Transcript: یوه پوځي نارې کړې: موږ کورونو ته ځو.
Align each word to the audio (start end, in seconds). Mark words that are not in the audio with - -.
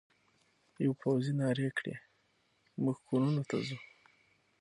یوه 0.83 0.95
پوځي 1.01 1.33
نارې 1.41 1.69
کړې: 1.77 1.95
موږ 2.83 2.97
کورونو 3.07 3.41
ته 3.49 3.57
ځو. 3.67 3.77